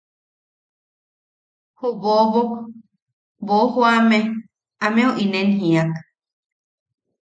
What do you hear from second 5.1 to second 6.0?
inen jiak: